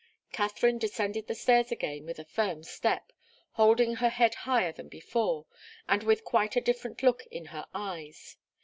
Katharine 0.31 0.79
descended 0.79 1.27
the 1.27 1.35
stairs 1.35 1.71
again 1.71 2.07
with 2.07 2.17
a 2.17 2.25
firm 2.25 2.63
step, 2.63 3.13
holding 3.51 3.97
her 3.97 4.09
head 4.09 4.33
higher 4.33 4.71
than 4.71 4.89
before, 4.89 5.45
and 5.87 6.01
with 6.01 6.23
quite 6.25 6.55
a 6.55 6.59
different 6.59 7.03
look 7.03 7.27
in 7.27 7.45
her 7.53 7.67
eyes. 7.71 8.35